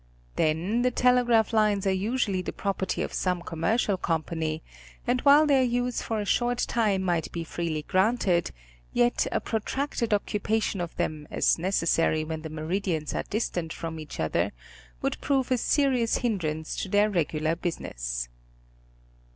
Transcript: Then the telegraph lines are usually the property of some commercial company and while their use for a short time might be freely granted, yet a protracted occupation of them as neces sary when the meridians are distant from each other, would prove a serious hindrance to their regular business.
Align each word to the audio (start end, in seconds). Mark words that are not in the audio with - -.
Then 0.35 0.81
the 0.81 0.89
telegraph 0.89 1.53
lines 1.53 1.85
are 1.85 1.91
usually 1.91 2.41
the 2.41 2.51
property 2.51 3.03
of 3.03 3.13
some 3.13 3.43
commercial 3.43 3.97
company 3.97 4.63
and 5.05 5.21
while 5.21 5.45
their 5.45 5.61
use 5.61 6.01
for 6.01 6.19
a 6.19 6.25
short 6.25 6.57
time 6.57 7.03
might 7.03 7.31
be 7.31 7.43
freely 7.43 7.83
granted, 7.83 8.49
yet 8.93 9.27
a 9.31 9.39
protracted 9.39 10.11
occupation 10.11 10.81
of 10.81 10.95
them 10.95 11.27
as 11.29 11.57
neces 11.57 11.89
sary 11.89 12.23
when 12.23 12.41
the 12.41 12.49
meridians 12.49 13.13
are 13.13 13.21
distant 13.29 13.71
from 13.73 13.99
each 13.99 14.19
other, 14.19 14.53
would 15.03 15.21
prove 15.21 15.51
a 15.51 15.57
serious 15.59 16.17
hindrance 16.17 16.75
to 16.77 16.89
their 16.89 17.07
regular 17.07 17.55
business. 17.55 18.27